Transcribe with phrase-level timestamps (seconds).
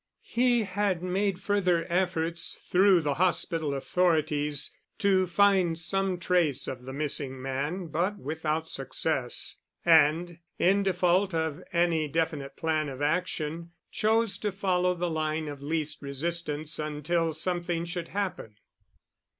[0.23, 6.91] He had made further efforts through the hospital authorities to find some trace of the
[6.91, 14.39] missing man but without success, and in default of any definite plan of action chose
[14.39, 18.55] to follow the line of least resistance until something should happen.